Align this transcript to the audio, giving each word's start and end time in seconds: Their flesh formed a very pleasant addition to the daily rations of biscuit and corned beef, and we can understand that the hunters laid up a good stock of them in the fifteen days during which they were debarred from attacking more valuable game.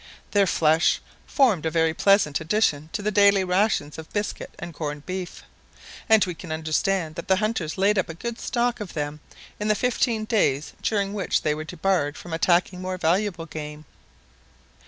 Their 0.31 0.47
flesh 0.47 0.99
formed 1.27 1.63
a 1.63 1.69
very 1.69 1.93
pleasant 1.93 2.41
addition 2.41 2.89
to 2.93 3.03
the 3.03 3.11
daily 3.11 3.43
rations 3.43 3.99
of 3.99 4.11
biscuit 4.11 4.49
and 4.57 4.73
corned 4.73 5.05
beef, 5.05 5.43
and 6.09 6.25
we 6.25 6.33
can 6.33 6.51
understand 6.51 7.13
that 7.13 7.27
the 7.27 7.35
hunters 7.35 7.77
laid 7.77 7.99
up 7.99 8.09
a 8.09 8.15
good 8.15 8.39
stock 8.39 8.79
of 8.79 8.93
them 8.95 9.19
in 9.59 9.67
the 9.67 9.75
fifteen 9.75 10.25
days 10.25 10.73
during 10.81 11.13
which 11.13 11.43
they 11.43 11.53
were 11.53 11.65
debarred 11.65 12.17
from 12.17 12.33
attacking 12.33 12.81
more 12.81 12.97
valuable 12.97 13.45
game. 13.45 13.85